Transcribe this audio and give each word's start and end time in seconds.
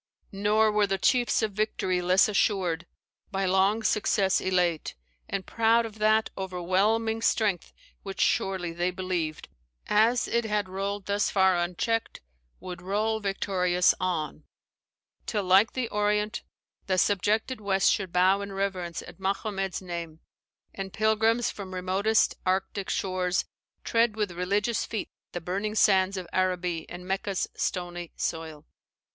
"Nor 0.31 0.71
were 0.71 0.87
the 0.87 0.97
chiefs 0.97 1.43
Of 1.43 1.51
victory 1.51 2.01
less 2.01 2.27
assured, 2.27 2.87
by 3.29 3.45
long 3.45 3.83
success 3.83 4.41
Elate, 4.41 4.95
and 5.29 5.45
proud 5.45 5.85
of 5.85 5.99
that 5.99 6.31
o'erwhelming 6.35 7.21
strength 7.21 7.71
Which 8.01 8.19
surely, 8.19 8.73
they 8.73 8.89
believed, 8.89 9.47
as 9.85 10.27
it 10.27 10.43
had 10.43 10.67
rolled 10.67 11.05
Thus 11.05 11.29
far 11.29 11.55
uncheck'd, 11.55 12.19
would 12.59 12.81
roll 12.81 13.19
victorious 13.19 13.93
on, 13.99 14.45
Till, 15.27 15.43
like 15.43 15.73
the 15.73 15.87
Orient, 15.89 16.41
the 16.87 16.97
subjected 16.97 17.61
West 17.61 17.91
Should 17.91 18.11
bow 18.11 18.41
in 18.41 18.51
reverence 18.53 19.03
at 19.03 19.19
Mahommed's 19.19 19.83
name; 19.83 20.21
And 20.73 20.91
pilrims 20.91 21.51
from 21.51 21.75
remotest 21.75 22.33
Arctic 22.43 22.89
shores 22.89 23.45
Tread 23.83 24.15
with 24.15 24.31
religious 24.31 24.83
feet 24.83 25.09
the 25.33 25.41
burning 25.41 25.75
sands 25.75 26.17
Of 26.17 26.25
Araby 26.33 26.89
and 26.89 27.07
Mecca's 27.07 27.47
stony 27.53 28.13
soil." 28.15 28.65